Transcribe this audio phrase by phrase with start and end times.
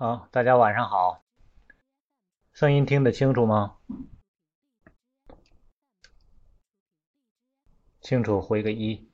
[0.00, 1.22] 好，大家晚上好，
[2.54, 3.76] 声音听得清楚吗？
[8.00, 9.10] 清楚回个一。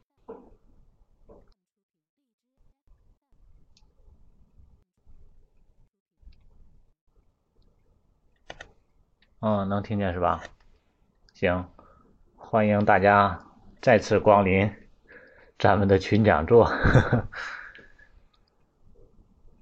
[9.41, 10.41] 嗯，能听见是吧？
[11.35, 11.69] 行，
[12.37, 13.45] 欢迎大家
[13.83, 14.73] 再次光临
[15.59, 16.71] 咱们的群讲座。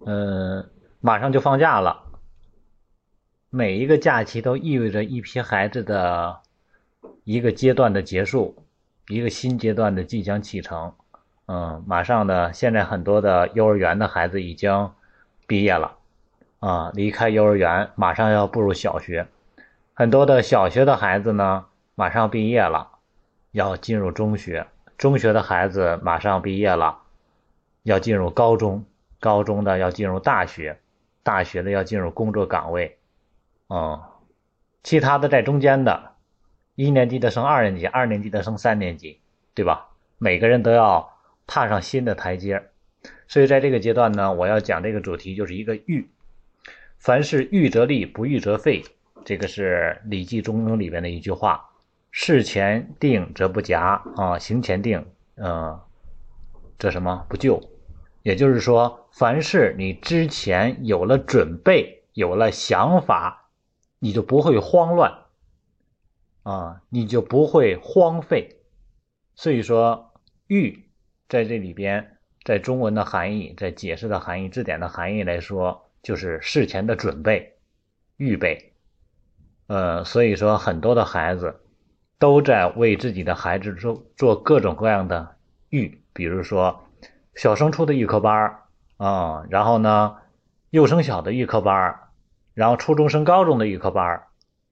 [0.05, 0.71] 嗯，
[1.05, 2.03] 马上就放假了，
[3.51, 6.41] 每一个假期都意味着一批孩子的
[7.25, 8.57] 一个阶段的结束，
[9.09, 10.95] 一个新阶段的即将启程。
[11.45, 14.93] 嗯，马上呢，现在很多的幼儿园的孩子已经
[15.47, 15.99] 毕业了，
[16.61, 19.27] 啊，离开幼儿园，马上要步入小学。
[19.93, 22.89] 很多的小学的孩子呢，马上毕业了，
[23.51, 27.01] 要进入中学；中学的孩子马上毕业了，
[27.83, 28.85] 要进入高中；
[29.21, 30.79] 高中的要进入大学；
[31.25, 32.99] 大学的要进入工作岗位。
[33.69, 34.01] 嗯，
[34.85, 36.13] 其他的在中间的，
[36.77, 39.19] 一年级的升二年级，二年级的升三年级，
[39.55, 39.89] 对吧？
[40.19, 41.11] 每个人都要
[41.47, 42.71] 踏上新的台阶。
[43.27, 46.09] 所以在这个阶段呢，我要讲这个主题就是一个“预”，
[46.99, 48.85] 凡事预则立，不预则废。
[49.25, 51.71] 这个是《礼记中庸》里边的一句话
[52.13, 55.05] ：“事前定则不夹啊，行前定，
[55.37, 55.81] 嗯，
[56.79, 57.61] 这什么不就？”
[58.23, 63.49] 也就是说，凡是你之前有了准备，有了想法，
[64.01, 65.27] 你就不会慌乱
[66.43, 68.57] 啊，你就不会荒废。
[69.37, 70.15] 所以说
[70.49, 70.91] ，“预”
[71.31, 77.57] 在这里边，在中文的含义，在解释的含义、字典的含义来说，就是事前的准备、
[78.17, 78.73] 预备。
[79.69, 81.61] 呃，所以说很多的孩子
[82.19, 85.37] 都在为自己的孩子做做各种各样的
[85.69, 86.85] 预，比如说
[87.37, 88.59] 小升初的预科班
[89.05, 90.17] 啊，然后呢
[90.71, 92.01] 幼升小的预科班
[92.55, 94.23] 然后初中升高中的预科班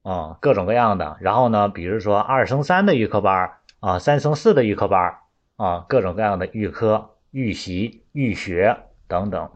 [0.03, 1.19] 啊，各种各样的。
[1.21, 5.19] 然后呢，比如说二升三的预科班啊，三升四的预科班
[5.57, 8.77] 啊，各种各样的预科、预习、预学
[9.07, 9.51] 等等。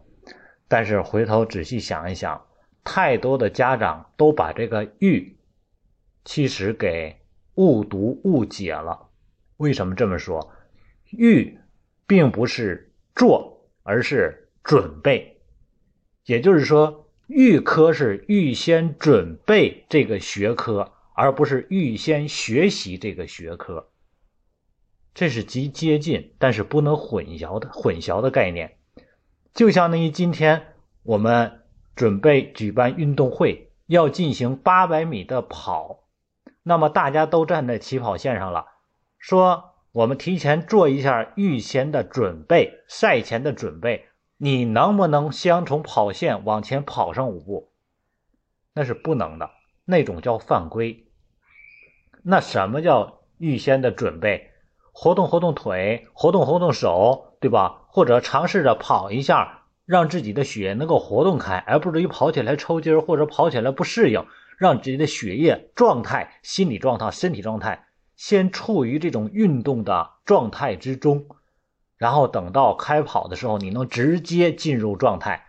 [0.68, 2.42] 但是回头仔细想一想。
[2.88, 5.36] 太多的家长都把这个“预”
[6.24, 7.16] 其实给
[7.56, 9.08] 误读误解了。
[9.56, 10.52] 为什么这么说
[11.10, 11.58] ？“预”
[12.06, 15.40] 并不是做，而是准备。
[16.26, 23.88] 也就是说，预科是预先准备这个学科，而不是预先学习这个学科。
[25.14, 28.76] 这是极接近，但是不能混淆的混淆的概念。
[29.54, 31.62] 就相当于今天我们。
[31.96, 36.04] 准备举办运动会，要进行八百米的跑，
[36.62, 38.66] 那么大家都站在起跑线上了。
[39.18, 44.04] 说我们提前做一下预先的准备，赛前的准备，
[44.38, 47.72] 你能不能先从跑线往前跑上五步？
[48.74, 49.50] 那是不能的，
[49.84, 51.06] 那种叫犯规。
[52.22, 54.50] 那什么叫预先的准备？
[54.92, 57.84] 活动活动腿，活动活动手，对吧？
[57.88, 59.62] 或者尝试着跑一下。
[59.86, 64.26] 让自己的血能够活动开，而不至于跑起来抽筋或者跑起来不适应，
[64.58, 67.86] 让自己的血液状态、心理状态、身体状态
[68.16, 71.28] 先处于这种运动的状态之中，
[71.96, 75.46] 然后等到开跑的时候，你能直接进入状态。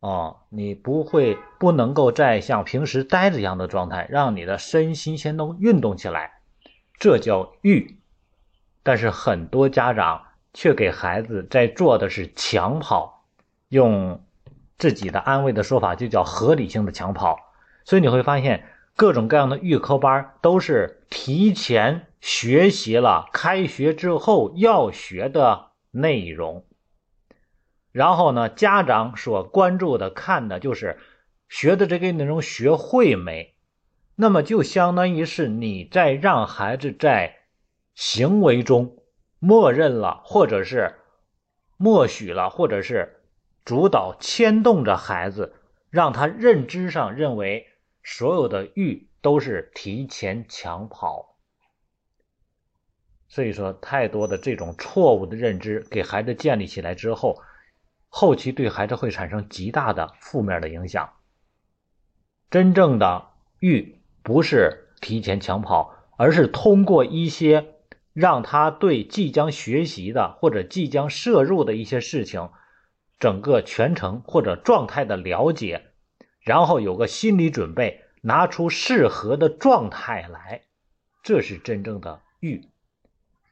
[0.00, 6.40] 哦，你不会不能够再像平时呆着一样的状态，让你的身心先都运动起来，
[6.98, 7.98] 这叫预。
[8.82, 10.26] 但是很多家长。
[10.54, 13.24] 却给孩子在做的是抢跑，
[13.70, 14.22] 用
[14.76, 17.38] 自己的安慰的说法就叫合理性的抢跑。
[17.86, 26.64] 所以你会发现，各种各样的预科班都是提前学习了开学之后要学的内容。
[27.90, 30.98] 然后呢，家长所关注的看的就是
[31.48, 33.54] 学的这个内容学会没？
[34.14, 37.40] 那么就相当于是你在让孩子在
[37.94, 38.96] 行为中。
[39.38, 40.94] 默认了，或者是
[41.76, 43.24] 默许了，或者是
[43.64, 45.56] 主导牵动着孩子，
[45.90, 47.66] 让他认知上认为
[48.04, 51.31] 所有的欲都是提前抢跑。
[53.32, 57.40] 所以说，太多的这种错误的认知给孩子建立起来之后，
[58.10, 61.14] 后期对孩子会产生极大的负面的影响。
[62.50, 67.68] 真正的欲不是提前抢跑，而是通过一些。
[68.14, 72.50] 让他对即将学习的或者即将摄入的一些事情，
[73.18, 75.86] 整个全程或者状态的了解，
[76.42, 80.60] 然后有个心理准备，拿出适合的状态来，
[81.22, 82.68] 这是真正的预。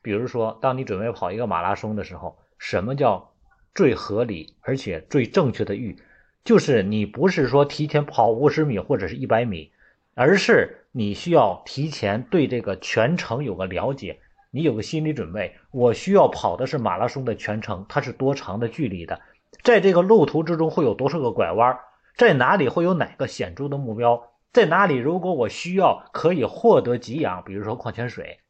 [0.02, 3.32] 比如说，当你准备跑一个马拉松的时候，什么叫
[3.74, 5.96] 最合理而且最正确的预？
[6.42, 9.72] 就是你不是说提前跑五十米或者是一百米，
[10.14, 14.20] 而是你需要提前对这个全程有个了解，
[14.50, 15.54] 你有个心理准备。
[15.70, 19.20] 我需要跑的是马拉松的全程，它是多长的距离的？
[19.62, 21.78] 在这个路途之中会有多少个拐弯？
[22.16, 24.32] 在哪里会有哪个显著的目标？
[24.52, 24.96] 在哪里？
[24.96, 28.40] 如果我需要可以获得给养，比如说矿泉水，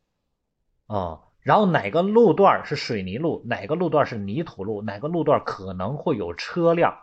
[0.87, 6.99] 啊，然后哪个路段是水泥路，哪个路段是泥土路，哪个路段可能会有车辆？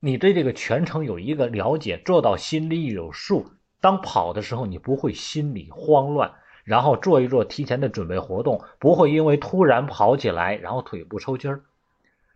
[0.00, 3.52] 你对这个全程有一个了解，做到心里有数。
[3.80, 6.32] 当跑的时候，你不会心里慌乱，
[6.64, 11.62] 然后做一做提前的准备活动，不会因为突然跑起来然后腿部抽筋儿。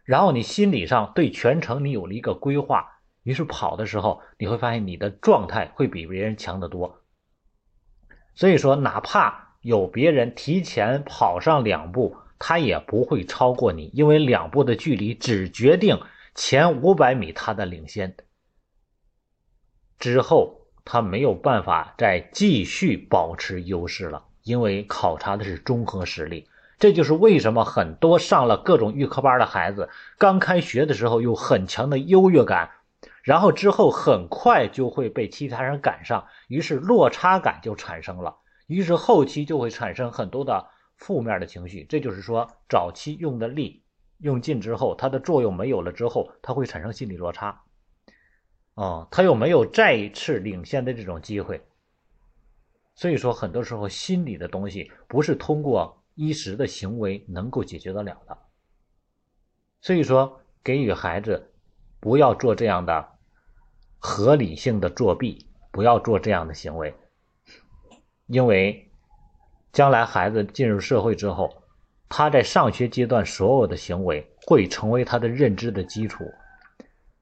[0.05, 7.03] 然后你心理上对全程你有了一个规划，于是跑的时候你会发现你的状态会比别人强得多。
[8.35, 16.01] 所以说，哪怕有别人提前跑上两步，他也不会超过你，因为两步的距离只决定
[16.35, 18.17] 前五百米他的领先，
[19.99, 26.49] 之后他没有办法再继续保持优势了，因为考察的是综合实力。
[26.79, 32.71] 这就是为什么很多上了各种预科班的孩子，刚开学的时候有很强的优越感，
[33.23, 38.37] 然后之后很快就会被其他人赶上，于是落差感就产生了，
[38.69, 41.85] 于是后期就会产生很多的负面的情绪。
[41.89, 43.83] 这就是说，早期用的力
[44.19, 47.65] 用尽之后，它的作用没有了之后，它会产生心理落差，
[48.75, 51.61] 啊，他又没有再一次领先的这种机会。
[52.95, 55.97] 所以说，很多时候心理的东西不是通过。
[56.21, 58.37] 一时的行为能够解决得了的，
[59.81, 61.53] 所以说给予孩子
[62.01, 63.09] 不要做这样的
[64.01, 66.93] 合理性的作弊，不要做这样的行为，
[68.29, 68.89] 因为
[69.73, 71.63] 将来孩子进入社会之后，
[72.09, 76.25] 他在上学阶段所有的行为会成为他的认知的基础，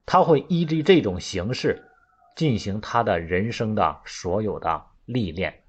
[0.05, 1.82] 他会依据这种形式
[2.37, 5.62] 进行他的人生的所有的历练，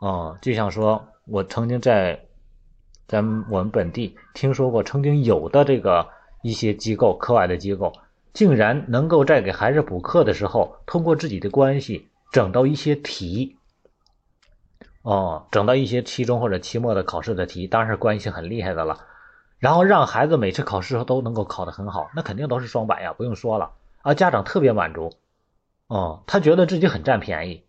[0.00, 1.08] 啊，就像说。
[1.30, 2.18] 我曾经在
[3.06, 6.08] 咱们我们本地听说过，曾经有的这个
[6.40, 7.92] 一些机构课外的机构，
[8.32, 13.57] 竟然能够在给孩子补课的时候，通过自己的关系整到一些题，
[15.08, 18.98] 哦，整到一些期中或者期末的考试的题，当然是关系很厉害的了。
[19.58, 23.70] 然后让孩子每次考试都能够考得很好，那肯定都是双百呀，不用说了
[24.02, 25.14] 啊，家长特别满足，
[25.86, 27.64] 哦，他觉得自己很占便宜。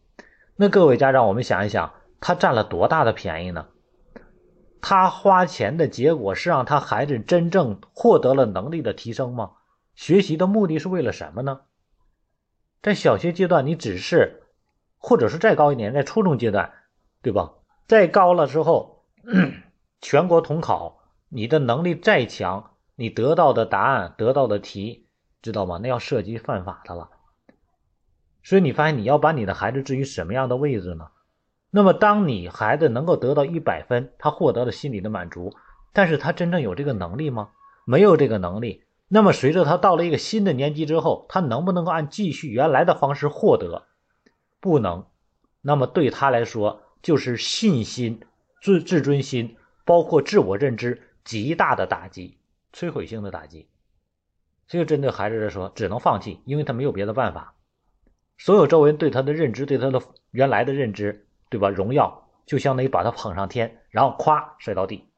[0.57, 1.93] 那各位家长，我们想一想。
[2.19, 3.67] 他占了多大的便宜呢？
[4.81, 9.51] 他花钱的结果是让他孩子真正获得了能力的提升吗？
[9.95, 11.61] 学习的目的是为了什么呢？
[12.81, 14.43] 在小学阶段，你只是，
[14.97, 16.73] 或者是再高一点，在初中阶段，
[17.21, 17.53] 对吧？
[17.87, 19.05] 再高了之后，
[20.01, 20.99] 全国统考，
[21.29, 25.07] 你的能力再强，你得到的答案、得到的题，
[25.41, 25.79] 知道吗？
[25.81, 27.09] 那要涉及犯法的了。
[28.41, 31.09] 所以你发现，你要把你的孩子置于什么样的位置呢？
[31.71, 35.53] 那么，当你孩子能够得到一百分，他获得了心理的满足，
[35.93, 37.49] 但是他真正有这个能力吗？
[37.85, 38.83] 没有这个能力。
[39.07, 43.87] 那么，随着他到了一个新的年级之后，他能不能够按继续原来的方式获得？
[44.59, 45.05] 不能。
[45.61, 48.21] 那么对他来说，就是信心、
[48.61, 52.37] 自自尊心，包括自我认知极大的打击，
[52.73, 53.67] 摧毁性的打击。
[54.67, 57.55] 所以，针对孩子来说，只能放弃，因为他没有别的办法。
[58.37, 61.25] 所有周围人对他的认知，对他的原来的认知。
[61.51, 61.67] 对吧？
[61.67, 65.09] 荣耀就相当于把他捧上天，然后咵摔到地，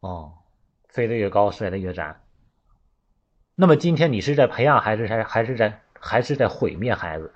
[0.00, 0.38] 哦，
[0.88, 2.20] 飞得越高，摔得越窄。
[3.54, 7.32] 那么今天你是在培养孩子，还还是在还是在毁灭孩子？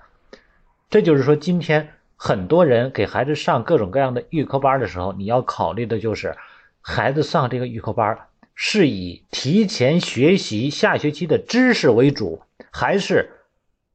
[0.89, 6.35] 这就是说，今天很多人给孩子上各种各样的预科班的时候，你要考虑的就是，
[6.81, 8.17] 孩子上这个预科班
[8.53, 12.41] 是以提前学习下学期的知识为主，
[12.71, 13.31] 还是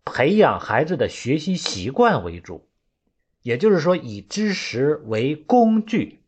[0.05, 2.67] 培养孩子的学习习惯为主？
[3.43, 6.21] 也就是说，以知识为工具，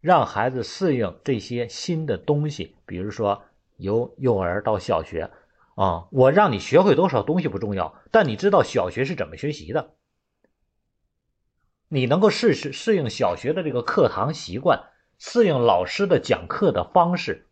[0.00, 2.76] 让孩子适应这些新的东西。
[2.86, 3.42] 比如说，
[3.76, 5.30] 由幼儿到小学，
[5.74, 9.90] 啊，我让你学会多少东西不重要，但你知道小学是怎么学习的，
[11.92, 14.84] 你能够适适适应小学的这个课堂习惯，
[15.18, 17.48] 适应老师的讲课的方式，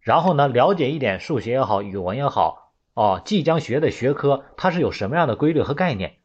[0.00, 6.16] 然后呢，了解一点数学也好，语文也好，哦，即将学的学科它是有什么样的规律和概念。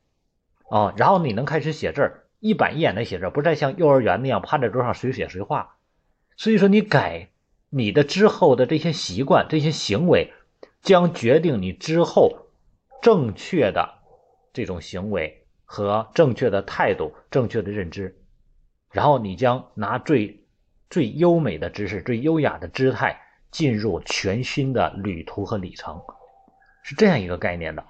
[0.70, 5.76] 哦，然后你能开始写字儿一板一眼的写字，不再像幼儿园那样趴在桌上谁写谁画。
[6.38, 7.30] 所以说，你改
[7.70, 10.32] 你的之后的这些习惯、这些行为，
[10.82, 12.48] 将决定你之后
[13.02, 13.96] 正确的
[14.54, 15.43] 这种行为
[15.74, 18.16] 和正确的态度、正确的认知。
[18.92, 20.46] 然后你将拿最
[20.88, 26.00] 最优美的知识、最优雅的姿态进入全新的旅途和里程。
[26.84, 27.84] 是这样一个概念的。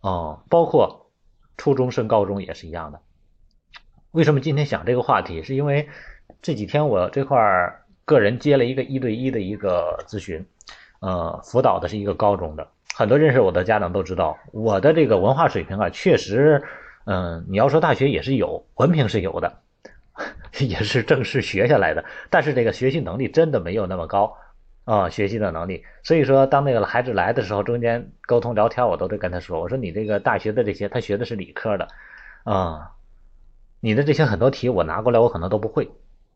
[0.00, 1.12] 哦，包括
[1.58, 2.98] 初中升高中也是一样的。
[4.12, 5.42] 为什么今天想这个话题？
[5.42, 5.90] 是因为
[6.40, 10.46] 这几天我这块儿个人接了一个一对一的一个咨询，
[11.02, 12.66] 呃，辅导的是一个高中的。
[12.94, 16.62] 很多认识我的家长都知道，我的这个文化水平啊，确实，
[17.04, 19.58] 嗯，你要说大学也是有，文凭是有的，
[20.60, 24.36] 也是正式学下来的，但是这个学习能力真的没有那么高
[24.84, 25.84] 啊，学习的能力。
[26.02, 31.88] 所以说，当那个孩子来的时候，中间沟通聊天，我都得跟他说，我说你这个大学的这些，他学的是理科的，
[32.44, 32.92] 啊，
[33.80, 35.90] 你的这些很多题我拿过来，我可能都不会，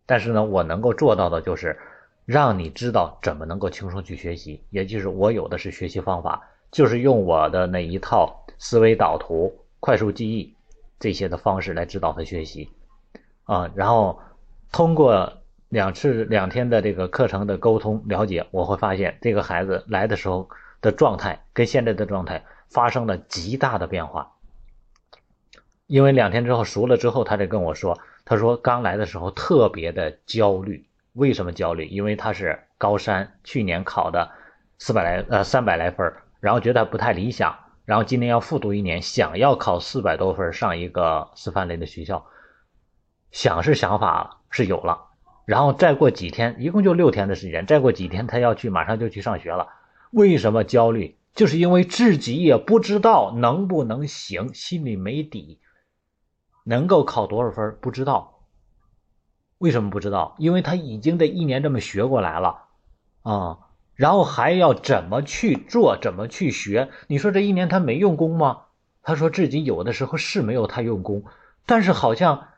[0.06, 1.78] 但是呢，我能够做到的就是。
[2.24, 6.42] 让你知道怎么能够轻松去学习，也就是我有的是学习方法，
[6.72, 10.52] 就是用我的那一套思维导图、快速记忆
[10.98, 12.70] 这些的方式来指导他学习，
[13.44, 14.20] 啊，然后
[14.72, 15.38] 通过
[15.68, 20.48] 两次两天的这个课程的沟通了解，我会发现这个孩子来的时候
[20.80, 24.32] 的状态跟现在的状态发生了极大的变化，
[25.86, 30.86] 因为两天之后熟了之后，他就跟我说，他说刚来的时候特别的焦虑。
[31.12, 31.86] 为什么焦虑？
[31.86, 34.30] 因为他是高三，去年考的
[34.78, 42.26] 四百来呃三百来分然后觉得不太理想，然后今年要复读一年，想要考四百多分上一个师范类的学校，
[43.30, 45.06] 想是想法是有了，
[45.46, 49.68] 然后再过几天，一共就六天的时间，再过几天他要去马上就去上学了。
[50.10, 51.16] 为什么焦虑？
[51.34, 55.60] 就是因为自己也不知道能不能行，心里没底，
[56.64, 58.40] 能够考多少分不知道。
[59.58, 60.34] 为什么不知道？
[60.38, 62.64] 因为他已经这一年这么学过来了，
[63.22, 63.58] 啊，
[63.96, 66.90] 然后还要怎么去做，怎么去学？
[67.08, 68.62] 你说这一年他没用功吗？
[69.02, 71.24] 他说自己有的时候是没有太用功，
[71.64, 72.48] 但是好像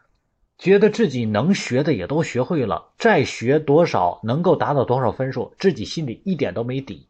[0.58, 7.06] 觉得自己能学的也都学会了，再学多少能够达到多少分数，自己心里一点都没底，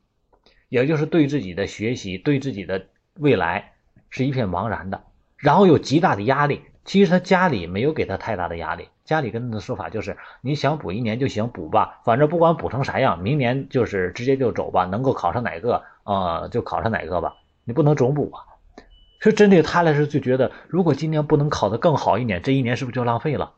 [0.68, 3.72] 也就是对自己的学习、对自己的未来
[4.10, 5.04] 是一片茫然的，
[5.36, 6.62] 然后有极大的压力。
[6.84, 8.88] 其实他家里没有给他太大的压力。
[9.08, 18.44] 家里跟他的说法就是，你想补一年就行，补吧，反正不管补成啥样，明年就是直接就走吧，能够考上哪个啊就考上哪个吧，你不能总补啊。
[19.22, 23.54] 所以针对他来说，就觉得如果今年不能考得更好一点，这一年是不是就浪费了？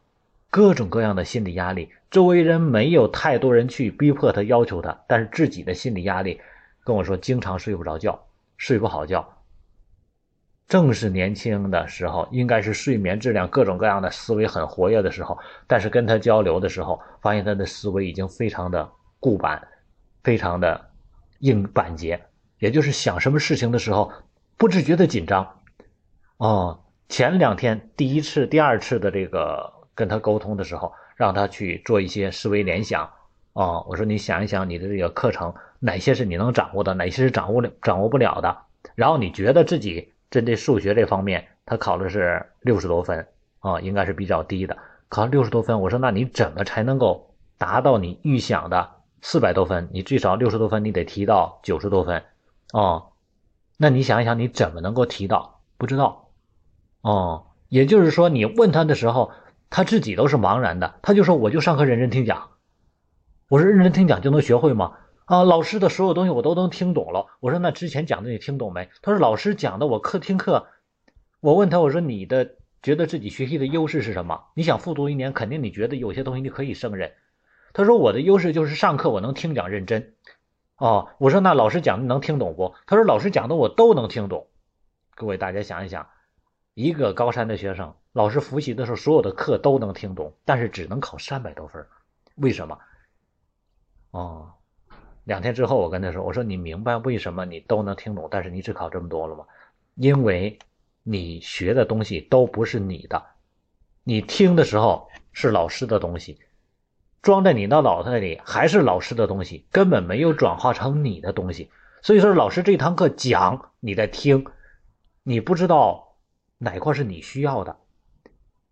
[0.50, 6.40] 各种各样的心理压力，周围人没有太多人去逼迫他、要求他，但是自己的心理压力，
[6.84, 8.20] 跟我说经常睡不着觉，
[8.56, 9.39] 睡不好觉。
[10.70, 15.36] 正是年轻的时候，应该是睡眠质量各种各样的思维很活跃的时候。
[15.66, 19.66] 但是跟他交流的时候，发现他的思维已经非常的固板，
[20.22, 20.80] 非常的
[21.40, 22.22] 硬板结。
[22.60, 24.12] 也就是想什么事情的时候，
[24.56, 25.56] 不自觉的紧张。
[26.36, 33.10] 哦，前两天第一次、第二次的这个跟他沟通的时候，让他去做一些思维联想。
[33.54, 38.56] 哦，我说你想一想，你的这个课程哪些是你能掌握的，哪些是掌握掌握不了的。
[38.94, 40.12] 然后你觉得自己。
[40.30, 43.26] 针对数学这方面，他考的是六十多分
[43.58, 44.76] 啊，应该是比较低的。
[45.08, 48.90] 考六十多分，我说那你怎么才能够达到你预想的
[49.22, 49.88] 四百多分？
[49.92, 52.22] 你最少六十多分，你得提到九十多分
[52.72, 53.08] 哦。
[53.76, 55.60] 那你想一想，你怎么能够提到？
[55.76, 56.30] 不知道
[57.00, 57.46] 哦。
[57.68, 59.32] 也就是说，你问他的时候，
[59.68, 60.96] 他自己都是茫然的。
[61.02, 62.50] 他就说：“我就上课认真听讲。”
[63.48, 64.94] 我说：“认真听讲就能学会吗？”
[65.30, 67.26] 啊，老师的所有东西我都能听懂了。
[67.38, 68.90] 我说那之前讲的你听懂没？
[69.00, 70.66] 他说老师讲的我课听课。
[71.38, 74.46] 我问他我说你的觉得自己学习的优势是什么？
[74.54, 77.12] 你想复读一年，肯定你觉得有些东西你可以胜任。
[77.72, 80.16] 他说我的优势就是上课我能听讲认真。
[80.78, 82.74] 哦，我说那老师讲的能听懂不？
[82.88, 84.48] 他说老师讲的我都能听懂。
[85.14, 86.08] 各位大家想一想，
[86.74, 91.86] 一个高三的学生，老师复习的时候所有的课都能听懂，但是只能考三百多分，
[92.34, 92.76] 为什么？
[94.10, 94.54] 哦。
[95.24, 99.44] 两天之后，我跟他说：“我说你明白为什么你都能听懂，但是你只考这么多了吗？
[99.94, 100.58] 因为，
[101.02, 103.22] 你学的东西都不是你的，
[104.02, 106.38] 你听的时候是老师的东西，
[107.22, 111.70] 装在你的脑袋里还是老师的东西，根本没有转化成你的东西。
[112.02, 114.46] 所以说，老师这堂课讲你在听，
[115.22, 116.16] 你不知道
[116.58, 117.76] 哪块是你需要的，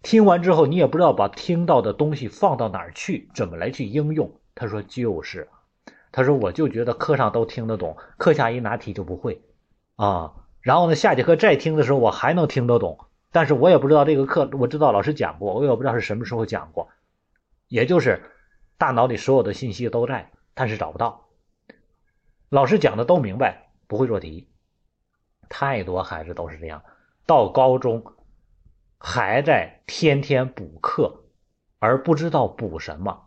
[0.02, 5.46] 听完之后你也不知道把听到的东西放到哪儿去，怎么来去应用。”他说：“就是。”
[6.10, 9.42] 他说：“我就觉得课上都听得懂，课下一拿题就不会，
[9.96, 12.98] 啊，然后呢，下节课再听的时候我还能听得懂，
[13.30, 16.88] 但是我也不知道这个课，我知道老师讲过，我也不知道是什么时候讲过，
[17.68, 18.22] 也就是
[18.78, 21.28] 大脑里所有的信息都在，但是找不到。
[22.48, 24.48] 老师讲的都明白，不会做题，
[25.50, 26.82] 太多孩子都是这样，
[27.26, 28.02] 到高中
[28.98, 31.24] 还在天天补课，
[31.78, 33.24] 而不知道补什么。”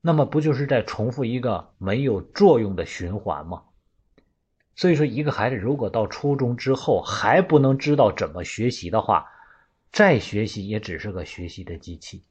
[0.00, 3.62] 那么不就是在重复一个没有作用的循环吗？
[4.74, 9.26] 所以说，一个孩子如果到初中之后还不能知道怎么学习的话，
[9.90, 12.22] 再学习也只是个学习的机器，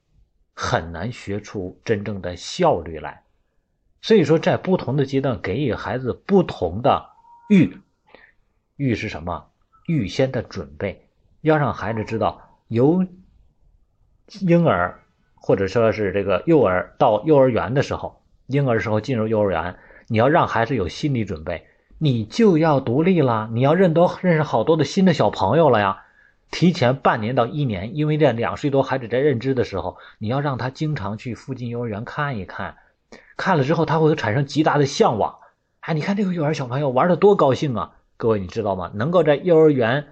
[0.54, 3.24] 很难学出真正的效率来。
[4.02, 7.10] 所以说，在不同的阶段给予孩子不同的
[7.50, 7.78] 预
[8.78, 9.50] 预是什么？
[9.88, 11.10] 预先的准备，
[11.42, 13.06] 要让孩子知道，由
[14.40, 15.04] 婴儿
[15.48, 19.78] 或者说是这个幼儿到幼儿园的时候，婴儿时候进入幼儿园，
[20.10, 21.68] 你要让孩子有心理准备。
[22.00, 26.04] 你就要独立了，你要认多认识好多的新的小朋友了呀。
[26.52, 32.76] 提前半年到一年，因为这两岁多孩子在认知的时候，你要让他经常去附近幼儿园看一看，
[33.38, 35.38] 看了之后他会产生极大的向往。
[35.80, 37.94] 哎，你看这个幼儿小朋友玩的多高兴啊！
[38.18, 38.92] 各位你知道吗？
[38.96, 40.08] 能够在幼儿园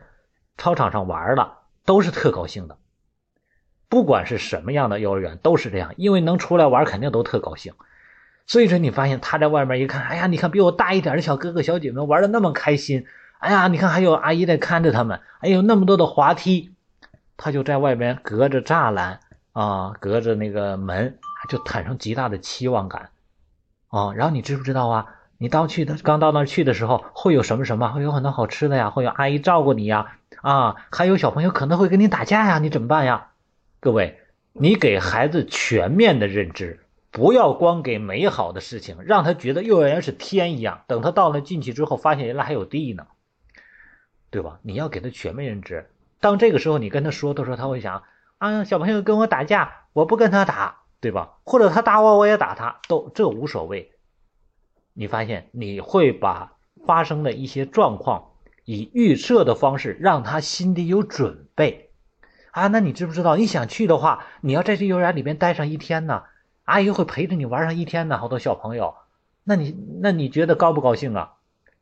[0.56, 1.52] 操场上玩的
[1.84, 2.78] 都是特高兴的，
[3.90, 7.74] 不管是什么样的幼儿园都是这样，因为能出来玩肯定都特高兴。
[8.48, 13.06] 所以说，你发现他在外面一看，哎呀，你看比我大一点的小哥哥小姐们玩的那么开心，
[13.40, 16.72] 哎呀，你看还有阿姨在看着他们，哎呦，那么多的滑梯，
[17.38, 19.20] 他就在外边隔着栅栏
[19.54, 21.18] 啊，隔着那个门，
[21.50, 23.10] 就产生极大的期望感
[23.90, 24.14] 啊。
[24.14, 25.08] 然后你知不知道啊？
[25.38, 27.92] 你到去的刚到那儿去的时候，会有什么什么？
[27.92, 33.28] 会有很多好吃的呀，会有阿姨照顾你呀，啊，还有小朋友可能会跟你打架呀，你怎么办呀？
[33.86, 34.18] 各位，
[34.52, 36.80] 你给孩子全面的认知。
[37.12, 40.82] 不要光给美好的事情，让他觉得幼儿园是天一样。
[40.88, 43.06] 等他到了进去之后，发现原来还有地呢，
[44.32, 44.60] 对吧？
[44.64, 45.88] 你要给他全面认知。
[46.20, 48.02] 当这个时候你跟他说的时候，他会想：
[48.40, 51.38] 啊，小朋友跟我打架，我不跟他打，对吧？
[51.44, 53.92] 或者他打我，我也打他，都这无所谓。
[54.94, 56.54] 你发现你会把
[56.88, 58.32] 发生的一些状况
[58.64, 61.85] 以预设的方式让他心里有准备
[62.56, 62.68] 啊。
[62.68, 63.36] 那你知不知道？
[63.36, 66.24] 你想去的话，你要在这幼儿园里边待上一天呢？
[66.64, 68.96] 阿姨会陪着你玩上一天呢，好多小朋友，
[69.44, 71.34] 那你那你觉得高不高兴啊？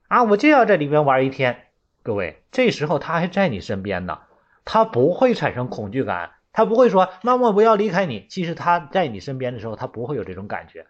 [0.09, 1.67] 啊，我就要在里边玩一天。
[2.01, 4.19] 各位，这时候他还在你身边呢，
[4.65, 8.27] 他不会产生恐惧感，他不会说妈妈不要离开你。
[8.29, 10.87] 其实他在你身边的时候，他不会有这种感觉。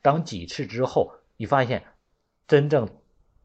[0.00, 1.82] 等几次之后，你发现
[2.48, 2.88] 真正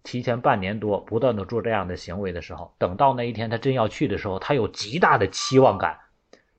[0.10, 6.00] 提前半年多不断的做这样的行为的时候，等到那一天他真要去的时候，他有极大的期望感。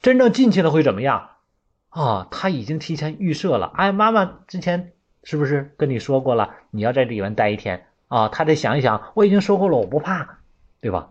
[0.00, 1.30] 真正进去了会怎么样？
[1.88, 3.72] 啊，他已经提前预设了。
[3.74, 4.92] 哎，妈妈之前
[5.24, 6.54] 是不是跟你说过了？
[6.70, 8.28] 你要在里面待一天啊？
[8.28, 10.38] 他得想一想，我已经说过了，我不怕，
[10.80, 11.10] 对吧？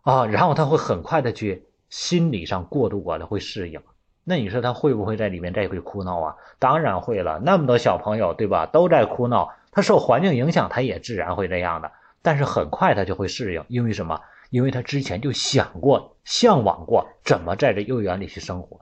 [0.00, 3.82] 啊，然后他会很快的去心理上过渡过来，会适应。
[4.24, 6.36] 那你说他会不会在里面再会哭闹啊？
[6.58, 8.64] 当然会了，那么多小朋友，对吧？
[8.64, 11.92] 都在哭闹，他受环境影响，他也自然会这样的。
[12.22, 14.20] 但是很快他就会适应，因为什么？
[14.50, 18.80] 因为他之前就想过、向往过怎么在这幼儿园里去生活。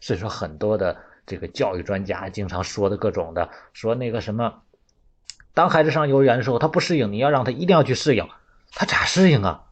[0.00, 4.62] 所以说，很多的这个教育专家经常说的各种的，说那个什么，
[5.52, 8.26] 当孩子上幼儿园的时候，他不适应，你要让他一定要去适应，
[8.72, 9.66] 他咋适应啊？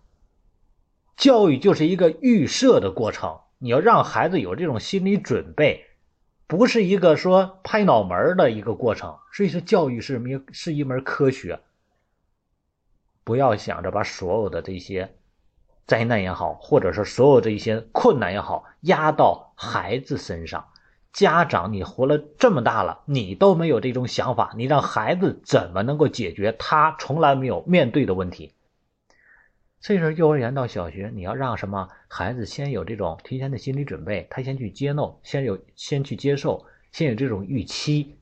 [1.17, 5.87] 教育就是一个预设的过程，你要让孩子有这种心理准备，
[6.49, 9.17] 不是一个说拍脑门的一个过程。
[9.33, 11.61] 所以说，教育是没是一门科学，
[13.23, 15.15] 不要想着把所有的这些。
[15.87, 20.69] 灾难也好，或者说所有这一些困难也好，压到孩子身上。
[21.15, 28.53] 家长，你活了这么大了，你都没有这种想法，你让孩子怎么能够解决他从来没有面对的问题？
[29.81, 38.17] 所以说，幼儿园到小学，你要让什么孩子先有这种提前的心理准备，他先去接纳，先有先去接受，先有这种预期，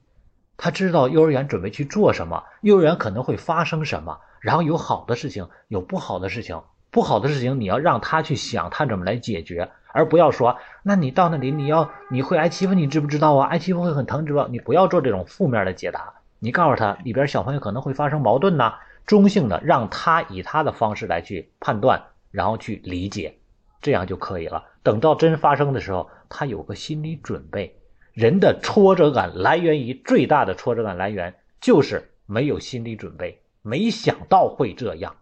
[0.56, 6.60] 他知道幼儿园准备去做什么，幼儿园可能会发生什么，然后有好的事情，有不好的事情。
[6.90, 13.48] 不好的事情，你要让他去想，他怎么来解决，而不要说，那你到那里，你要你会挨欺负，你知不知道啊？
[13.48, 14.48] 挨欺负会很疼，知道？
[14.48, 23.38] 你不要做这种负面的解答，你告诉他里边小朋友可能会发生矛盾呐，中性的，让他以他的方式来去判断，然后去理解，
[23.80, 24.64] 这样就可以了。
[24.82, 27.78] 等到真发生的时候，他有个心理准备。
[28.12, 35.16] 人的挫折感来源于最大的挫折感来源就是没有心理准备，没想到会这样，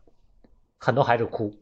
[0.79, 1.55] 很多孩子哭。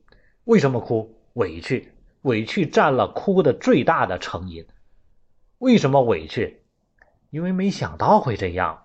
[0.45, 1.17] 为什么哭？
[1.33, 4.67] 委屈，委屈占了哭的最大的成因。
[5.59, 6.63] 为什么委屈？
[7.31, 8.82] 因为没想到会这样，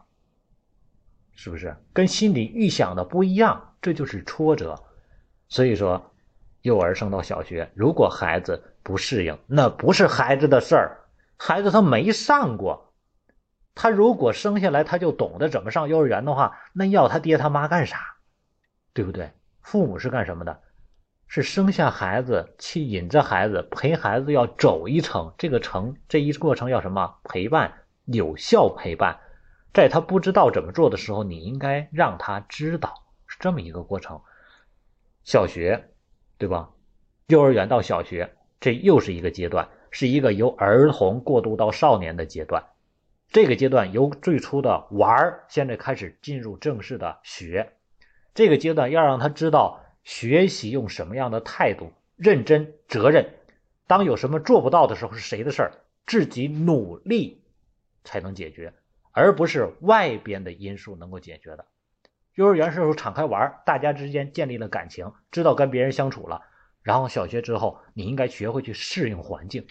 [1.37, 1.77] 是不是？
[1.93, 4.83] 跟心里预想的不一样，这就是挫折。
[5.47, 6.11] 所以说，
[6.63, 10.97] 幼儿升到小学，如果孩子不适应，那不是孩子的事儿。
[11.37, 12.91] 孩子他没上过，
[13.75, 18.17] 他如果生下来他就懂得怎么上幼儿园的话，那要他爹他妈干啥？
[18.93, 19.31] 对不对？
[19.61, 20.59] 父母是干什么的？
[21.27, 25.31] 是生下孩子，去引着孩子，陪孩子要走一程。
[25.37, 27.19] 这个程这一过程要什么？
[27.23, 27.71] 陪伴，
[28.05, 29.19] 有效陪伴。
[29.73, 34.21] 在他不知道怎么做的时候，你应该让他知道，是这么一个过程。
[35.23, 35.89] 小学，
[36.37, 36.71] 对吧？
[37.27, 42.63] 幼儿园到小学，这又是一个阶段，是一个由儿童过渡到少年的阶段。
[43.29, 47.73] 这个阶段由最初的玩儿，现在开始进入正式的学。
[48.33, 53.35] 这个阶段要让他知道学习用什么样的态度，认真、责任。
[53.85, 55.73] 当有什么做不到的时候，是谁的事儿？
[56.05, 57.43] 自己努力
[58.05, 58.73] 才能解决，
[59.17, 61.65] 而不是外边的因素能够解决的。
[62.35, 66.41] 幼儿园时候敞开玩，大家之间建立了感情，知道跟别人相处了。
[66.83, 69.65] 然后小学之后，你应该学会去适应环境。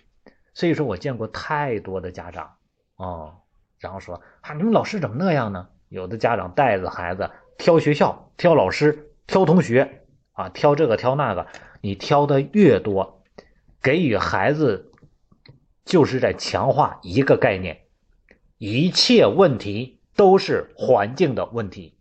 [0.52, 2.56] 所以说我见过太多的家长
[2.96, 3.36] 哦。
[3.78, 5.68] 然后说啊，你们老师怎么那样呢？
[5.90, 11.46] 有的家长带着孩子挑学校、挑老师、挑同学啊，挑这个挑那个。
[11.82, 13.22] 你挑的越多，
[13.80, 14.90] 给予孩子
[15.84, 17.85] 就是在强化一个概念：
[18.58, 21.98] 一切问题都是环境的问题。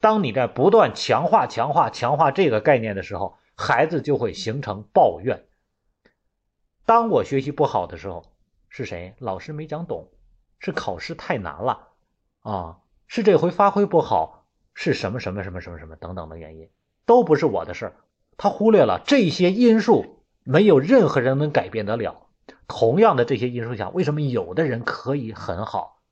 [0.00, 5.46] 当你在不断强化、强化、强化这个概念的时候，孩子就会形成抱怨。
[6.84, 8.32] 当我学习不好的时候，
[8.68, 9.14] 是谁？
[9.18, 10.08] 老师没讲懂。
[10.58, 11.88] 是考试太难了，
[12.40, 16.70] 啊，是这回发挥不好，是什么什么什么什么什么等等的原因，
[17.04, 17.96] 都不是我的事儿。
[18.38, 22.25] 他忽略了这些因素，没有任何人能改变得了。
[22.68, 26.02] 同样的这些因素下，为什么有的人可以很好？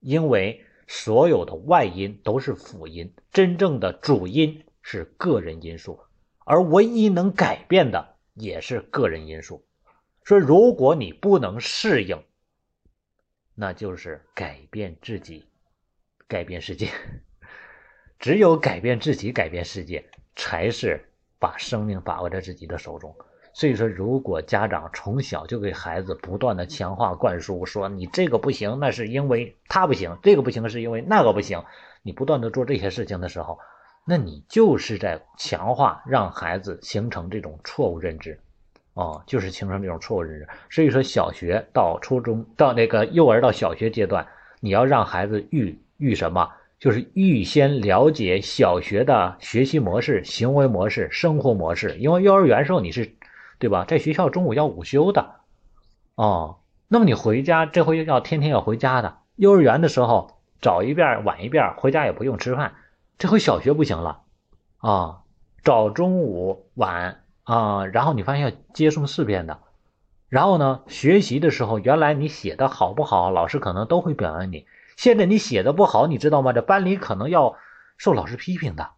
[0.00, 6.00] 因为所有的外因都是辅因，真正的主因是个人因素，
[6.44, 9.66] 而唯一能改变的也是个人因素。
[10.22, 12.22] 说如果你不能适应。
[13.56, 15.46] 那就是改变自己，
[16.26, 16.88] 改变世界。
[18.18, 23.14] 只有改变自己，改变世界，才是把生命把握在自己的手中。
[23.54, 31.62] 所以说，如果家长从小就给孩子不断的强化灌输，说你这个不行，那是因为他不行；这个不行，是因为那个不行。
[32.02, 33.60] 你不断的做这些事情的时候，
[34.04, 38.38] 那你就是在强化，让孩子形成这种错误认知。
[38.94, 40.48] 哦，就是形成这种错误认知。
[40.68, 44.26] 所以说，小学到初中到那个幼儿到小学阶段，
[44.58, 46.50] 你要让孩子预预什么？
[46.80, 51.96] 就是预先了解小学的学习模式、行为模式、生活模式。
[51.98, 53.10] 因为幼儿园时候你是，
[53.58, 53.84] 对吧？
[53.84, 55.40] 在学校中午要午休的，
[56.14, 59.18] 哦，那么你回家这回要天天要回家的。
[59.36, 62.74] 幼儿园的时候早一遍晚一遍，回家也不用吃饭。
[63.18, 64.22] 这回小学不行了，
[64.78, 65.20] 啊，
[65.62, 67.20] 早中午晚。
[67.46, 69.58] 啊，然后你发现要接送四遍的，
[70.30, 74.66] 然后呢，学习的时候，原来你写的好不好，老师可能都会表扬你。
[74.96, 76.54] 现在你写的不好，你知道吗？
[76.54, 77.56] 这班里可能要
[77.98, 78.92] 受老师批评的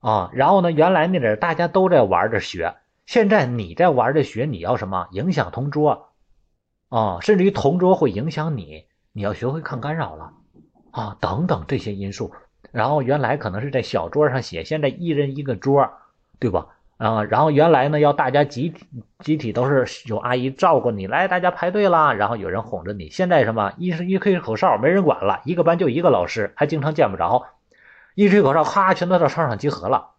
[0.00, 0.30] 啊。
[0.32, 2.74] 然后呢，原来那点大家都在玩着学，
[3.06, 5.08] 现在你在玩着学，你要什么？
[5.12, 6.08] 影响同桌
[6.88, 10.32] 啊，甚至于同桌会影响你，你要学会抗干扰了
[10.90, 12.32] 啊，等等这些因素。
[12.72, 15.90] 然后原来可能是在小桌上写，现在一人一个桌，
[16.38, 16.68] 对吧？
[16.96, 18.86] 啊，然后原来呢，要大家集体
[19.18, 23.10] 集体都是有阿姨照顾你，来大家排队啦，然后有人哄着你。
[23.10, 27.46] 现在什么一是一吹口哨，没人管了，一个班就一个老师，还经常见不着。
[28.14, 30.12] 一吹口哨，咔，全都到操场集合了，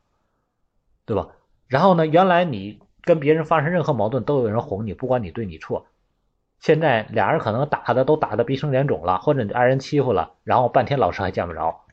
[1.05, 1.29] 对吧？
[1.67, 5.88] 然后呢，原来你跟别人发生任何矛盾，都有人哄你，不管你对你错。
[6.60, 11.86] 现在俩人可能打的都打的鼻青脸肿了，或者你挨人欺负了，然后半天老师还见不着。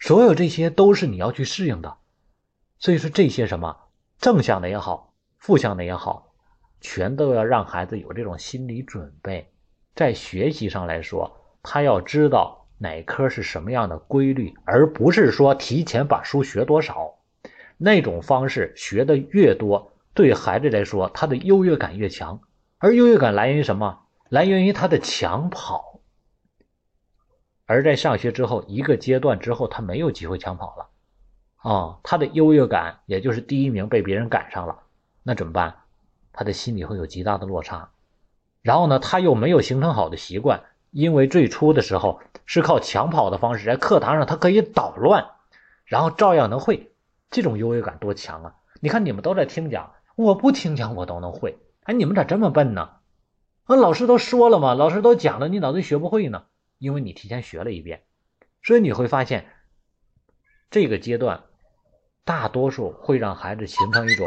[0.00, 1.96] 所有这些都是你要去适应的。
[2.78, 3.76] 所以说这些什么？
[4.18, 6.32] 正向的也好，负向的也好，
[6.80, 9.52] 全都要让孩子有这种心理准备。
[9.94, 11.30] 在学习上来说，
[11.62, 17.14] 他要知道哪科是什么样的规律，而不是说提前把书学多少。
[17.84, 22.40] 那种方式学的越多，对孩子来说，他的优越感越强。
[22.78, 24.06] 而优越感来源于什么？
[24.28, 26.00] 来源于他的抢跑。
[27.66, 30.88] 而在上学之后，一个阶段之后，他没有机会抢跑了。
[31.56, 34.78] 啊，他的优越感也就是第一名被别人赶上了，
[35.24, 35.74] 那怎么办？
[36.32, 37.90] 他的心里会有极大的落差。
[38.62, 45.26] 然后呢，他又没有形成好的习惯，因为最初的时候是靠抢跑的方式，在课堂上他可以捣乱，
[45.84, 46.91] 然后照样能会。
[47.32, 48.54] 这种优越感多强啊！
[48.80, 51.58] 你看你们都在听讲，我不听讲我都能会。
[51.82, 52.90] 哎，你们咋这么笨呢？
[53.64, 56.44] 啊，老师都说了嘛，老师都讲了，你脑子学不会呢？
[56.78, 58.02] 因为你提前学了一遍，
[58.62, 59.46] 所以你会发现
[60.70, 61.42] 这个阶段。
[62.24, 64.24] 大多数会让孩子形成一种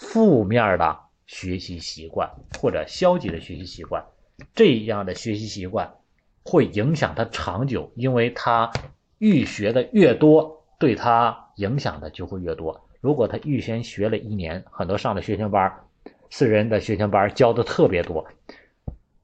[0.00, 4.04] 负面的学习习惯或者消极的学习习惯，
[4.52, 5.94] 这样的学习习惯
[6.42, 8.72] 会影响他长久，因为他
[9.18, 12.88] 预学的越多，对他影响的就会越多。
[13.00, 15.84] 如果他预先学了一年，很多上的学前班，
[16.30, 18.26] 四人的学前班教的特别多，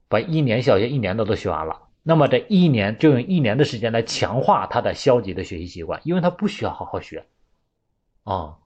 [0.08, 7.24] 把一年小学一年的都学完了，那么这一年就用一年的时间来强化他的消极的学习习惯，因为他不需要好好学。
[8.24, 8.58] 啊，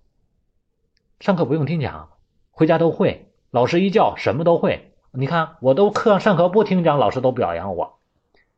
[1.21, 2.11] 上课不用听讲，
[2.51, 4.93] 回家都会，老师一叫什么都会。
[5.13, 7.99] 你看，我都课上课不听讲，老师都表扬我，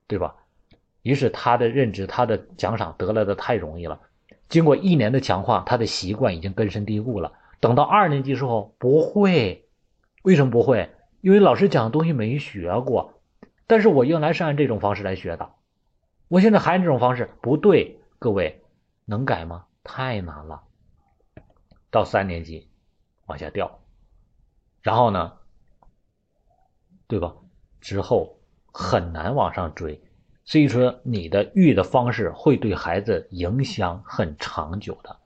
[0.07, 0.37] 对吧？
[1.03, 4.01] 于是他的认知，他的奖赏得来的太容易了。
[4.52, 7.32] 经过一年的强化，他的习惯已经根深蒂固了。
[7.58, 9.66] 等到二年级时候不会，
[10.24, 10.94] 为什么不会？
[11.22, 13.14] 因为老师讲的东西没学过。
[13.66, 15.54] 但是我原来是按这种方式来学的，
[16.28, 18.62] 我现在还是这种方式不对，各位
[19.06, 19.64] 能改吗？
[19.82, 20.64] 太难了。
[21.90, 22.68] 到三年级
[23.24, 23.80] 往下掉，
[24.82, 25.32] 然后呢，
[27.06, 27.34] 对吧？
[27.80, 28.38] 之后
[28.70, 30.02] 很难往上追。
[30.44, 35.16] 所以说，你的育的方式会对孩子影响很长久的。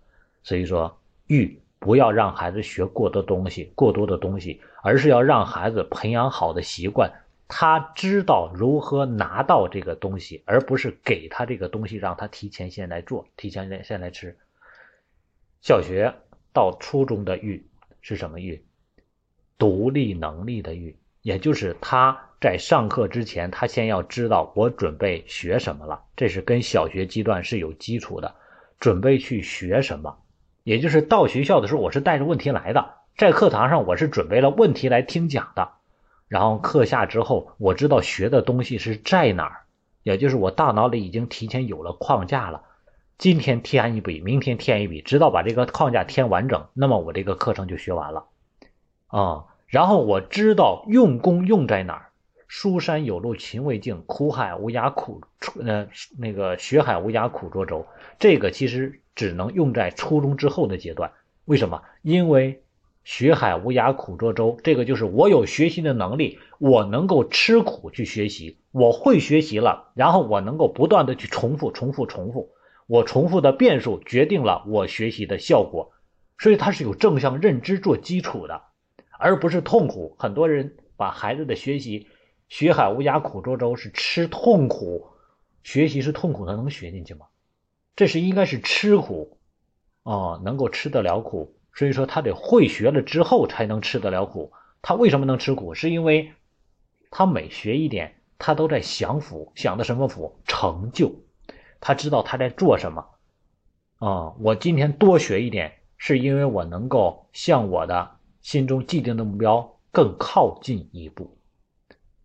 [0.42, 7.12] 所以说，育不要让孩子学过多东西，过多的东西，而是要让孩子培养好的习惯。
[7.48, 14.36] 他知道如何拿到这个东西，而不是给他这个东西，让他提前先来做，提前先先来吃。
[15.60, 16.12] 小学
[16.52, 17.66] 到初中的育
[18.00, 18.64] 是什么育？
[19.58, 22.16] 独立能力的育，也就是他。
[22.38, 28.32] 在上课之前，他先要知道我准备学什么了，这是跟小学阶段是有基础的。
[28.78, 30.18] 准备去学什么，
[30.62, 35.72] 也就是到学校的时候，我是带着问题来的，在课堂上我是准备了问题来听讲的。
[36.28, 39.56] 然后课下之后，我知道学的东西是在哪儿，
[40.04, 42.62] 也就是我大脑里已经提前有了框架了。
[43.18, 48.26] 今天添一笔，明天添一笔，直到把这个框架添完整，那么我这个课程就学完了
[49.06, 49.46] 啊。
[49.66, 52.06] 然后我知道用功用在哪儿。
[52.48, 55.20] 书山有路勤为径，苦海无涯苦
[55.64, 57.86] 呃那个学海无涯苦作舟。
[58.20, 61.10] 这个其实只能用在初中之后的阶段。
[61.44, 61.82] 为什么？
[62.02, 62.62] 因为
[63.02, 72.50] 学海无涯苦作舟，这个就是我有学习的能力，我能够吃苦去学习，我会学习了，然后我能够不断的去重复、重复、重复。
[72.86, 75.92] 我重复的变数决定了我学习的效果，
[76.38, 78.62] 所以它是有正向认知做基础的，
[79.18, 80.16] 而不是痛苦。
[80.18, 82.08] 很多人把孩子的学习。
[82.48, 85.08] 学海无涯苦作舟是吃痛苦，
[85.64, 87.26] 学习是痛苦，他能学进去吗？
[87.96, 89.40] 这是应该是吃苦，
[90.04, 94.52] 啊，能够吃得了苦，所以说他得会学了之后才能吃得了苦。
[94.80, 95.74] 他为什么能吃苦？
[95.74, 96.34] 是因为
[97.10, 100.38] 他每学一点，他都在享福，享的什么福？
[100.46, 101.12] 成就。
[101.80, 103.04] 他知道他在做什么。
[103.96, 108.15] 啊，我今天多学一点，是因为我能够向我的
[108.46, 111.36] 心中既定的目标更靠近一步。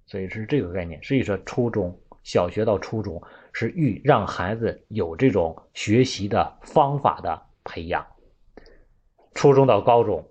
[0.06, 3.20] 所以是这个概念，所以说初中小学到初中
[3.52, 8.06] 是育让孩子有这种学习的方法的培养，
[9.34, 10.24] 初中到高中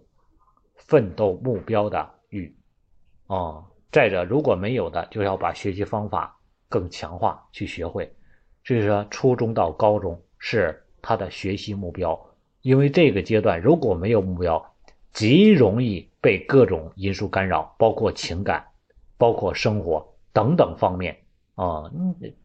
[0.76, 2.54] 奋斗目标的育，
[3.26, 8.14] 啊，再者如果没有的，就要把学习方法更强化去学会。
[8.62, 12.16] 所以说初中到高中是他的学习目标，
[12.60, 14.64] 因为这个阶段如果没有目标，
[15.12, 18.64] 极容易被各种因素干扰，包括情感。
[19.18, 21.18] 包括生活等等方面
[21.54, 21.90] 啊，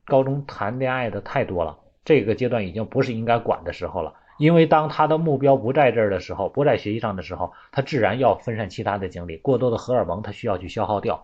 [0.03, 4.13] 高中谈恋爱的太多了，这个阶段已经不是应该管的时候了。
[4.37, 11.23] 因为当他的目标不在这儿的时候，不在学习上的时候，他自然要分散其他的精力，过多的荷尔蒙他需要去消耗掉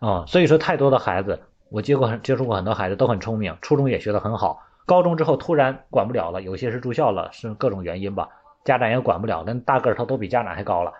[0.00, 0.24] 啊。
[0.26, 8.28] 所以说，太多的孩子，我接过接触过很多孩子都很聪明，初中也学得很好，高中之后突然管不了了，有些是住校了，是各种原因吧，
[8.64, 10.92] 家长也管不了，那大个儿他都比家长还高了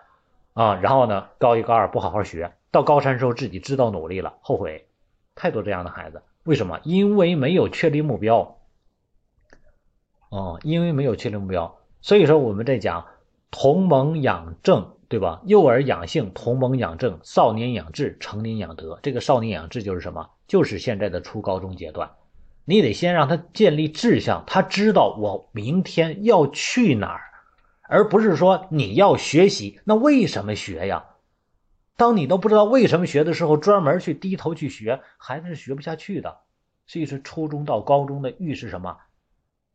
[0.54, 0.74] 啊。
[0.76, 2.52] 然后呢，高一高二不好好学。
[2.70, 4.86] 到高三时候自己知道努力了，后悔，
[5.34, 6.78] 太多这样的孩子，为什么？
[6.84, 8.58] 因为没有确立目标，
[10.28, 13.06] 哦，因为没有确立目标，所以说我们在讲
[13.50, 15.42] 同盟养正，对吧？
[15.44, 19.00] 幼儿养性，同盟养正，少年养志，成年养德。
[19.02, 20.30] 这个少年养志就是什么？
[20.46, 22.08] 就是现在的初高中阶段，
[22.64, 27.20] 你得先让他建立志向，他知道我明天要去哪儿，
[27.90, 31.06] 而不是说你要学习，那为什么学呀？
[31.96, 36.38] 当你都不知道为什么学的时候，专门去低头去学，孩子是学不下去的。
[36.86, 38.96] 所以说，初中到高中的育是什么？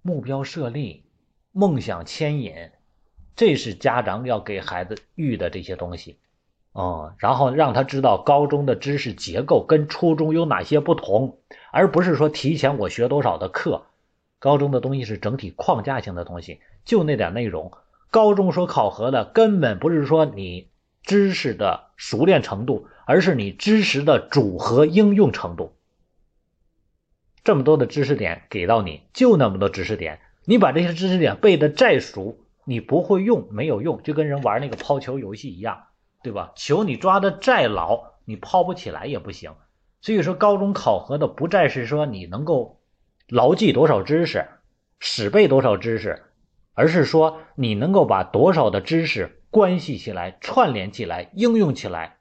[0.02, 1.04] 目标设立，
[1.52, 2.56] 梦想牵引，
[3.36, 6.20] 这是家长要给孩子育的这些东西
[6.72, 7.16] 啊。
[7.18, 11.40] 然后让他知道高中的知识结构跟初中有哪些不同，
[11.74, 13.88] 而不是说提前我学多少的课。
[14.40, 17.72] 高中的东西是整体框架性的东西，就那点内容。
[18.16, 20.70] 高中所考核的根本不是说你。
[21.04, 25.76] 知识的熟练程度，而是你知识的组合应用程度。
[27.44, 35.84] 这么多的知识点给到你，就那么多知识点，你把这些知识点背的再熟，你不会用没有用，就跟人玩那个抛球游戏一样，
[36.24, 36.54] 对吧？
[36.56, 39.54] 球你抓的再牢，你抛不起来也不行。
[40.02, 42.82] 所以说，高中考核的不再是说你能够
[43.28, 44.48] 牢记多少知识，
[45.00, 46.24] 死背多少知识，
[46.76, 52.18] 而是说你能够把多少的知识关系起来、串联起来、应用起来，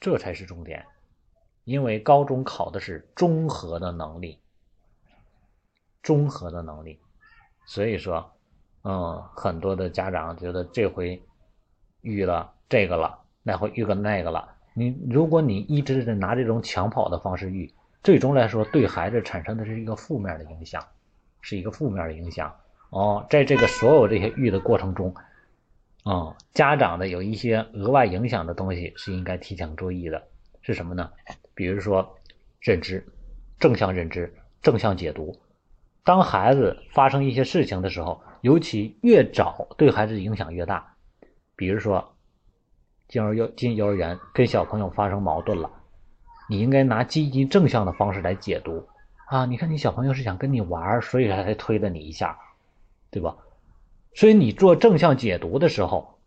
[0.00, 0.86] 这才是重点。
[1.64, 4.40] 因为高中考的是综合的能力，
[6.02, 6.98] 综合的能力，
[7.66, 8.32] 所以说，
[8.82, 11.22] 嗯，很多的家长觉得这回
[12.00, 14.56] 遇了这个了，那回遇个那个了。
[14.74, 17.72] 你如果你一直是拿这种抢跑的方式遇，
[18.02, 20.82] 最终来说对孩子产生的是一个负面的影响，
[21.42, 22.52] 是一个负面的影响。
[22.92, 25.14] 哦，在这个所有这些育的过程中，
[26.04, 30.22] 啊，家长的有一些额外影响的东西是应该提前注意的，
[30.60, 31.10] 是什么呢？
[31.54, 32.18] 比如说
[32.60, 33.02] 认知，
[33.58, 35.40] 正向认知，正向解读。
[36.04, 40.94] 当孩子发生一些事情的时候，尤其越早对孩子影响越大。
[41.56, 42.14] 比如说
[43.08, 45.70] 进幼进幼儿园跟小朋友发生矛盾了，
[46.46, 48.86] 你应该拿积极正向的方式来解读
[49.28, 49.46] 啊！
[49.46, 52.38] 你看你小朋友是想跟你玩，所以他才推了你一下。
[53.12, 53.36] 对吧？
[54.14, 56.18] 所以你做正向解读的时候，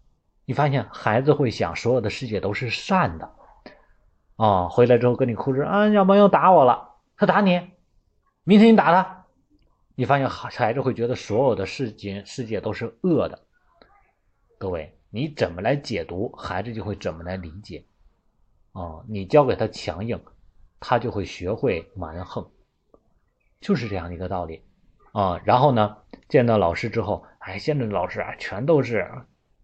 [0.46, 3.36] 你发现孩子会想所有的世界都是善的，
[4.36, 7.72] 啊，回来之后跟你哭着啊，小朋友打我了，他打你，
[8.44, 9.26] 明天你打他，
[9.96, 13.44] 你发现孩子会觉得所有的世界世界都是恶的。
[14.60, 17.84] 各位，你怎么来解读，孩子就会怎么来理解，
[18.74, 20.24] 啊，你教给他强硬，
[20.80, 22.48] 他就会学会蛮横，
[23.60, 24.62] 就是这样的一个道理。
[25.16, 25.96] 啊，然后呢，
[26.28, 29.10] 见到老师之后，哎，现在的老师啊，全都是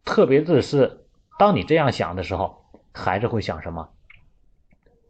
[0.06, 1.06] 特别自私。
[1.38, 3.90] 当你这样想的时候，孩子会想什么？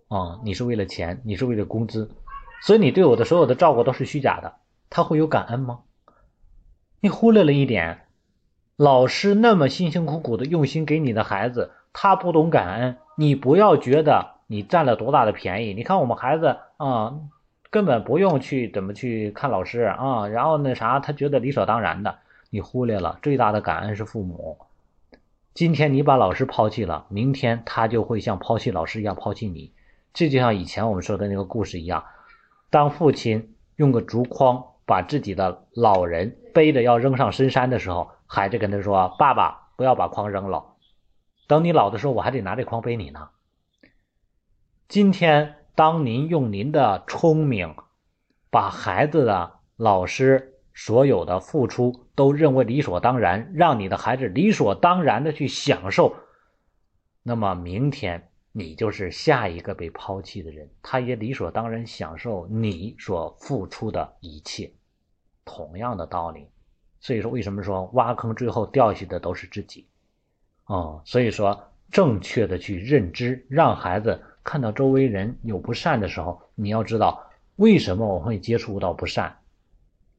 [0.08, 2.16] 啊，你是为了钱，你是为了工资，
[2.64, 4.56] 所以你对我的所有的照顾都是虚假的。
[4.90, 5.82] 他会有感恩吗？
[7.02, 8.08] 你忽略了一点，
[8.76, 15.76] 老师那么辛辛苦苦的用心给你的孩子，他不懂感恩，你不要觉得你占了多大的便宜。
[15.76, 17.20] 你看我们孩子啊。
[17.72, 24.58] 根本不用去怎么去看老师啊，然后那啥，他觉得理所当然的，你忽略了最大的感恩是父母。
[25.54, 29.72] 今天你把老师抛弃了，明天他就会像抛弃老师一样抛弃你。
[30.14, 32.04] 这就像以前我们说的那个故事一样，
[32.70, 40.76] 当父亲用个竹筐把自己的老人背着要扔上深山的时候，孩子跟他说：“爸爸，不要把筐扔了，
[41.48, 43.30] 等你老的时候，我还得拿这筐背你呢。”
[44.90, 45.56] 今天。
[45.82, 47.74] 当您用您的聪明，
[48.52, 56.16] 把孩子的老师所有的付出都认为理所当然，让你的孩子理所当然的去享受，
[57.24, 64.72] 那么明天你就是下一个被抛弃的人，他也理所当然享受你所付出的一切。
[65.46, 66.48] 同样的道理，
[67.00, 69.88] 所以说为什么说挖坑最后掉下的都是自己？
[70.68, 74.24] 哦，所以说正确的去认知，让孩子。
[74.44, 79.38] 看到周围人有不善的时候，你要知道为什么我会接触到不善，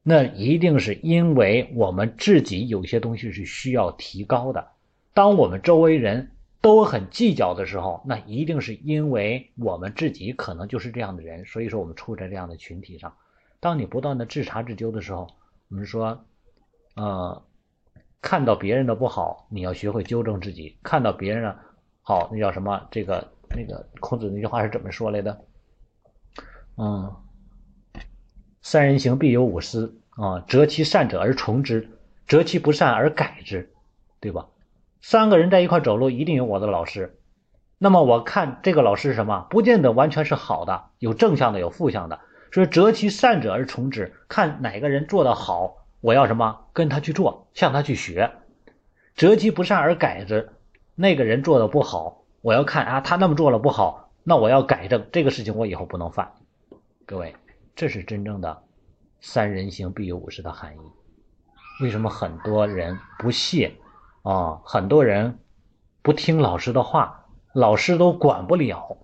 [0.01, 4.65] 那一定是因为我们自己有些东西是需要提高的。
[5.13, 6.31] 当我们周围人
[6.61, 13.13] 都很计较的时候，那一定是因为我们自己可能就是这样的人，所以说我们处在这样的群体上。
[13.59, 15.27] 当你不断的自查自纠的时候，
[15.67, 16.23] 我们说，
[16.95, 17.43] 呃，
[18.21, 21.59] 看到别人的不好，你要学会纠正自己；看到别人的
[22.01, 22.87] 好，那叫什么？
[22.89, 23.32] 这个。
[23.55, 25.41] 那个孔子那句话是怎么说来的？
[26.75, 27.13] 嗯，
[28.61, 31.89] 三人行必有我师啊，择其善者而从之，
[32.27, 33.71] 择其不善而改之，
[34.19, 34.47] 对吧？
[35.01, 37.19] 三个人在一块走路，一定有我的老师。
[37.77, 39.45] 那么我看这个老师是什么？
[39.49, 42.19] 不见得完全是好的，有正向的，有负向的。
[42.51, 48.31] 所以择其善者而从之，看哪个人做的好，我要什么跟他去做，向他去学；
[49.15, 50.49] 择其不善而改之，
[50.95, 52.22] 那个人做的不好。
[52.43, 56.33] 我要看啊，他那么做了不好，那我要改正这个事情，我以后不能犯。
[57.05, 57.33] 各位，
[57.73, 58.63] 这是真正的
[59.21, 60.79] “三人行必有我师”的含义。
[61.81, 63.71] 为什么很多人不屑
[64.23, 64.59] 啊？
[64.65, 65.39] 很多人
[66.01, 68.97] 不听老师的话，老师都管不了。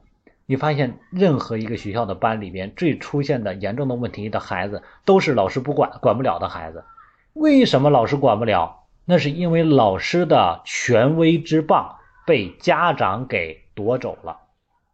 [0.45, 6.83] 你发现任何一个学校的班里边最出现的严重的问题的孩子，都是老师不管管不了的孩子。
[7.31, 8.83] 为什么老师管不了？
[9.05, 11.95] 那是因为老师的权威之棒。
[12.29, 14.39] 被家长给夺走了，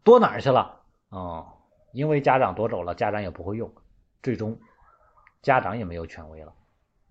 [0.05, 0.79] 夺哪儿去了？
[1.09, 1.45] 哦，
[1.91, 3.69] 因为家长夺走了，家长也不会用，
[4.23, 4.57] 最终
[5.41, 6.53] 家长也没有权威了。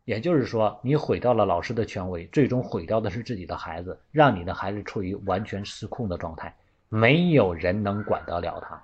[0.07, 6.57] 也就是说，你毁掉了老师的权威，最终毁掉的是自己的孩子，让你的孩子处于完全失控的状态，
[6.89, 8.83] 没有人能管得了他。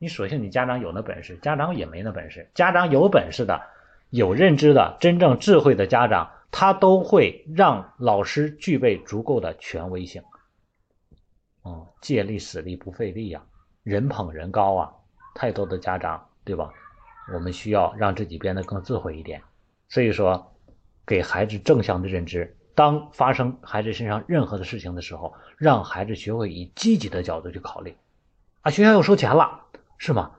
[0.00, 2.50] 你索性你家长有那本事，家长也没那本事。
[2.52, 3.62] 家长有本事的、
[4.10, 10.20] 有认知的、真正智慧的家长，他都会让老师具备足够的权威性。
[11.62, 13.42] 哦，借力使力不费力呀，
[13.82, 14.92] 人捧人高啊！
[15.34, 16.70] 太多的家长，对吧？
[17.32, 19.40] 我们需要让自己变得更智慧一点。
[19.88, 20.54] 所以说，
[21.06, 22.56] 给孩子正向的认知。
[22.74, 27.96] 当发生孩子身上任何的事情的时候，让孩子学会以积极的角度去考虑。
[28.62, 29.66] 啊，学校又收钱了，
[29.98, 30.32] 是吗？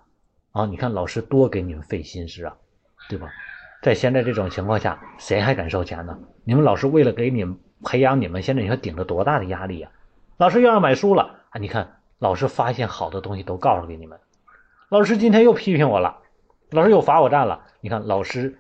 [0.52, 2.58] 啊，你看老师多给你们费心思啊，
[3.08, 3.32] 对吧？
[3.82, 6.20] 在现在这种情况下，谁还敢收钱呢？
[6.44, 9.90] 你们老师为了给你们培养你们，现在你说顶着多大的压力呀？
[10.38, 11.60] 老师又要买书了啊！
[11.60, 14.20] 你看，老师发现好的东西都告诉给你们。
[14.90, 16.18] 老师今天又批评我了，
[16.72, 17.66] 老师又罚我站了。
[17.82, 18.60] 你看，老师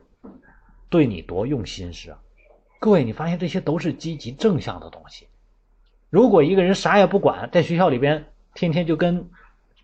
[0.89, 2.19] 对你多用心思啊！
[2.79, 5.27] 各位，你发现这些都是积极正向的东西。
[6.11, 9.29] 如果一个人啥也不管，在学校里边天天就跟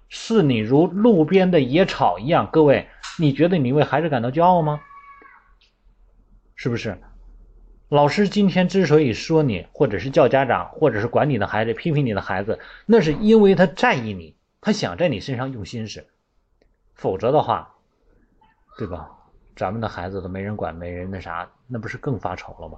[0.09, 2.87] 视你如路边的野草一样，各位，
[3.17, 4.79] 你觉得你为孩子感到骄傲吗？
[6.55, 7.01] 是不是？
[7.89, 16.05] 老师今天之所以说你，或者是叫家长，或者是管你的孩子、批评你的孩子，那是因为他在意你，他想在你身上用心思。
[16.93, 17.73] 否则的话，
[18.77, 19.09] 对吧？
[19.55, 22.77] 咱们的孩子都没人管，没人那啥，那不是更发愁了吗？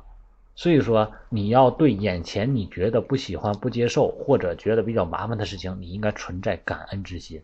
[0.55, 7.43] 所以说，你要对眼前你觉得不喜欢、不接受，或者觉得比较麻烦的事情，你应该存在感恩之心，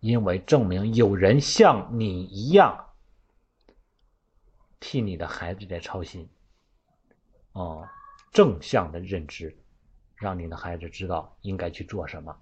[0.00, 2.88] 因为证明有人像你一样
[4.78, 6.28] 替你的孩子在操心。
[7.52, 7.88] 哦，
[8.32, 9.56] 正向的认知，
[10.16, 12.36] 让你的孩子知道应该去做什么。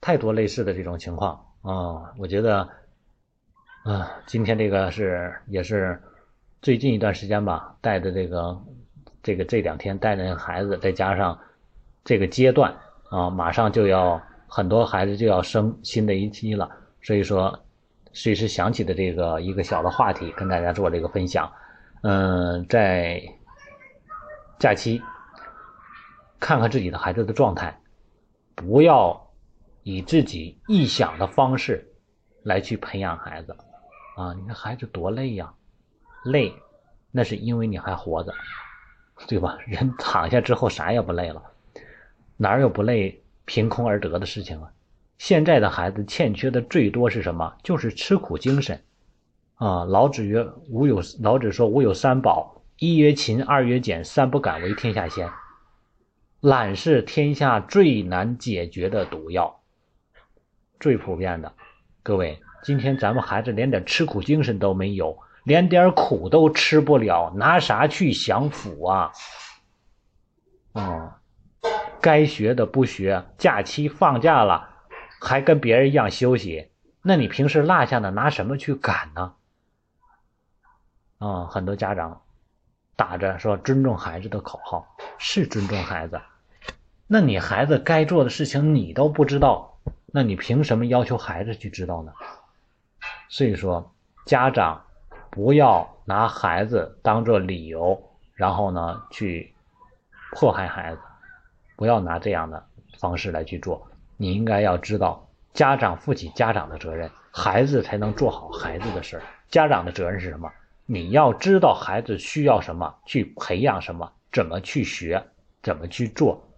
[0.00, 2.68] 太多类似的这种情况啊，我觉得，
[3.84, 6.00] 啊，今天这个是也是。
[6.60, 8.56] 最近一段时间吧，带的这个，
[9.20, 11.36] 这个这两天带的孩子，再加上
[12.04, 12.72] 这个阶段
[13.10, 16.70] 啊，马上就要很多孩子就要升新的一期了，
[17.02, 17.58] 所以说
[18.12, 21.52] 随时想起的这个一个小的话题，跟大家做这个分享。
[22.02, 23.22] 嗯，在
[24.58, 25.00] 假期
[26.40, 27.80] 看看自己的孩子的状态，
[28.54, 29.30] 不要
[29.84, 31.92] 以自己臆想的方式
[32.42, 33.56] 来去培养孩子
[34.16, 34.34] 啊！
[34.34, 35.54] 你看孩子多累呀。
[36.24, 36.54] 累，
[37.10, 38.32] 那是因为你还活着，
[39.26, 39.58] 对吧？
[39.66, 41.42] 人躺下之后啥也不累了，
[42.36, 44.72] 哪有不累凭空而得的事情啊？
[45.18, 47.56] 现在的孩子欠缺的最多是什么？
[47.62, 48.82] 就是吃苦精神
[49.62, 49.84] 啊！
[49.84, 55.30] 老子曰：“吾有老子说，吾有三宝：一曰勤，二曰俭，三不敢为天下先。”
[56.42, 59.60] 懒是天下最难解决的毒药，
[60.80, 61.52] 最普遍的。
[62.02, 65.16] 各位，今天咱们孩子连点吃苦精神都没有。
[65.44, 69.12] 连点苦都吃不了，拿啥去享福啊？
[70.72, 71.12] 哦，
[72.00, 74.68] 该学的不学，假期放假了
[75.20, 76.70] 还跟别人一样休息，
[77.02, 79.34] 那你平时落下的拿什么去赶呢？
[81.22, 82.20] 啊，很多家长
[82.96, 86.20] 打着说尊重孩子的口号，是尊重孩子，
[87.06, 92.12] 那你孩子该做的事情你都不知道，那你凭什么要求孩子去知道呢？
[93.28, 93.92] 所以说，
[94.26, 94.84] 家长。
[95.34, 99.54] 不要拿孩子当做理由，然后呢去
[100.32, 101.00] 迫害孩子，
[101.74, 102.62] 不要拿这样的
[102.98, 103.88] 方式来去做。
[104.18, 109.22] 你应该要知道，家长负起家长的责任，孩子才能做好孩子的事儿。
[109.48, 110.52] 家长的责任是什么？
[110.86, 115.22] 你要知道孩子需要什么，去培养什么，怎么去学，
[115.62, 116.48] 怎么去做。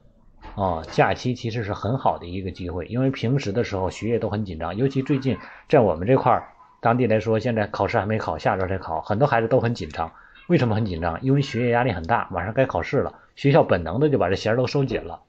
[0.54, 5.36] 哦，假期其实是很好的一个机会，因为平时的时候学业都很紧张，尤其最近
[5.68, 6.48] 在我们这块儿。
[6.80, 10.12] 当地来说，现在考试还没考，下周才考，很多孩子都很紧张。
[10.48, 11.18] 为什么很紧张？
[11.22, 15.22] 因为学业压力很大，马上该考试了，学校本能的就把这弦儿都收紧了。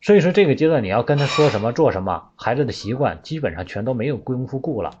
[0.00, 4.92] 所以说，这个阶段你要跟他说什么做什么，孩子的习惯基本上全都没有功夫顾了。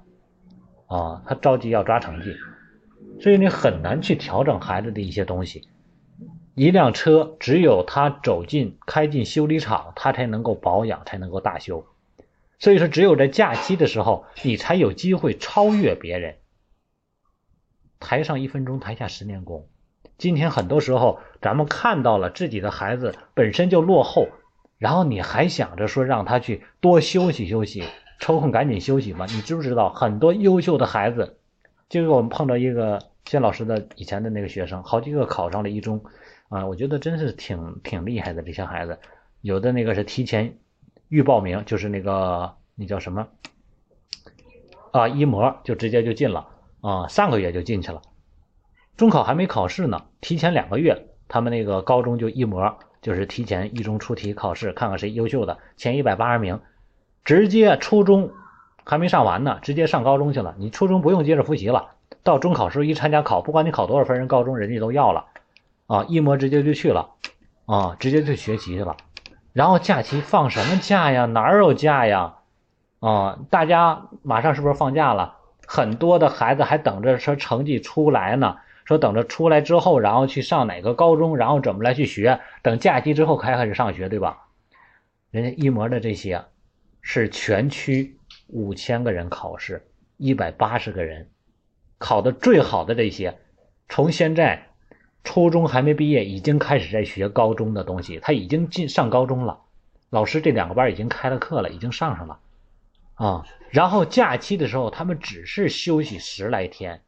[0.88, 2.34] 啊，他着急要抓成绩，
[3.20, 5.68] 所以你很难去调整孩子的一些东西。
[6.54, 11.86] 一辆车只有他走进开进修理厂，他才能够保养，才能够大修。
[12.58, 16.36] 所以说，只有在假期的时候，你才有机会超越别人。
[17.98, 19.68] 台上一分钟，台下十年功。
[20.18, 24.28] 今天很多时候，咱们看到了自己的孩子本身就落后，
[24.76, 27.84] 然后你还想着说让他去多休息休息，
[28.18, 29.24] 抽空赶紧休息吗？
[29.30, 31.38] 你知不知道，很多优秀的孩子，
[31.88, 36.02] 就是我们碰到一个谢老师的以前的那个学生，好几个考上了一中，
[36.48, 38.98] 啊，我觉得真是挺挺厉害的这些孩子，
[39.40, 40.58] 有的那个是提前。
[41.08, 43.26] 预报名就是那个那叫什么
[44.92, 45.08] 啊？
[45.08, 46.46] 一模就直接就进了
[46.80, 48.00] 啊，上个月就进去了。
[48.96, 56.60] 中考还没考试呢，提前两个月，他们那个高中就一模，就是提前一中出题考试，看看谁优秀的前一百八十名，
[57.24, 58.30] 直接初中
[58.84, 60.54] 还没上完呢，直接上高中去了。
[60.60, 65.26] 你初中不用接着复习了，到中考时候一参加考，不管你考多少分，人高中人家都要了
[65.86, 67.10] 啊，一模直接就去了
[67.66, 68.96] 啊，直接就学习去了。
[69.52, 71.26] 然后假期放什么假呀？
[71.26, 72.36] 哪有假呀？
[73.00, 75.36] 啊，大家马上是不是放假了？
[75.66, 84.46] 很多的孩子还等着说成绩出来呢，说等着出来之后，然后去上哪个高中，然后怎么来去学，等假期之后才开始上学，对吧？
[85.30, 86.44] 人家一模的这些
[87.00, 88.16] 是全区
[88.48, 91.28] 五千个人考试，一百八十个人
[92.00, 93.38] 考的最好的这些，
[93.88, 94.70] 从现在
[95.22, 99.60] 初中还没毕业，已经开始在学高中的东西，他已经进上高中了。
[100.08, 102.38] 老师这两个班已经开了课了，已经上上了，
[103.14, 107.02] 啊，然后假期的时候他们只是休息十来天。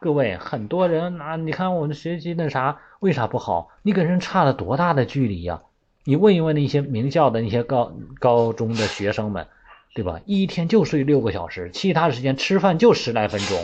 [0.00, 3.70] 各位，很多人啊，你看我们学习那啥，为啥不好？
[3.82, 5.62] 你跟人差了多大的距离呀？
[6.04, 9.46] 你问一问那些名校的那些高高中的学生们，
[9.94, 10.20] 对吧？
[10.26, 13.58] 一天就睡六个小时，其他时间吃饭就十来分钟，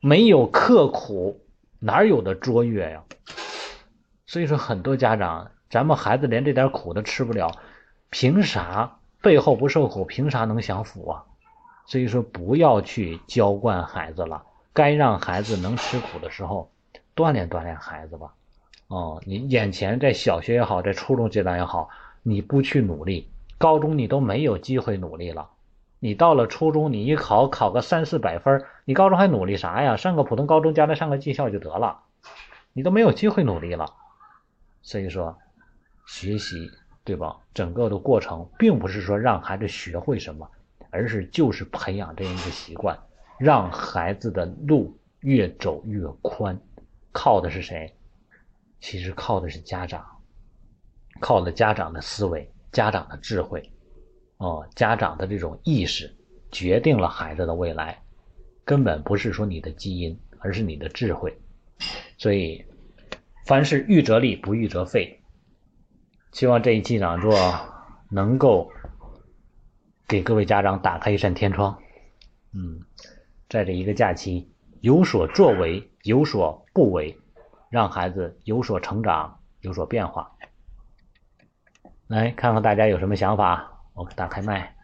[0.00, 1.40] 没有刻苦，
[1.80, 3.02] 哪有的卓越呀？
[4.26, 5.50] 所以说，很多家长。
[5.70, 7.52] 咱们孩子连这点苦都吃不了，
[8.08, 10.04] 凭啥背后不受苦？
[10.04, 11.24] 凭啥能享福啊？
[11.86, 14.44] 所以说，不要去娇惯孩子了。
[14.72, 16.70] 该让孩子能吃苦的时候，
[17.14, 18.32] 锻炼锻炼孩子吧。
[18.86, 21.90] 哦，你眼前在小学也好，在初中阶段也好，
[22.22, 23.28] 你不去努力，
[23.58, 25.50] 高中你都没有机会努力了。
[25.98, 29.98] 你到了初中，你一考考个三四百分，你高中还努力啥呀？
[29.98, 32.04] 上个普通高中，将来上个技校就得了，
[32.72, 33.92] 你都没有机会努力了。
[34.80, 35.38] 所以说。
[36.06, 36.70] 学习
[37.04, 37.36] 对吧？
[37.52, 40.50] 整个的过程并不是说让孩子学会什么，
[40.88, 42.98] 而是就是培养这样一个习惯，
[43.38, 46.58] 让孩子的路越走越宽。
[47.12, 47.94] 靠的是谁？
[48.80, 50.02] 其实靠的是家长，
[51.20, 53.70] 靠的家长的思维、家长的智慧，
[54.38, 56.16] 哦，家长的这种意识
[56.50, 58.02] 决定了孩子的未来，
[58.68, 61.40] 根本不是说你的基因，而是你的智慧。
[62.18, 62.66] 所以，
[63.46, 65.22] 凡事预则立，不预则废。
[66.32, 67.34] 希望这一期讲座
[68.10, 68.70] 能够
[70.06, 71.78] 给各位家长打开一扇天窗。
[72.52, 72.82] 嗯，
[73.48, 74.52] 在这一个假期
[74.82, 77.18] 有所作为，有所不为，
[77.70, 80.30] 让孩子有所成长，有所变化。
[82.06, 84.76] 来看看大家有什么想法，我打开麦。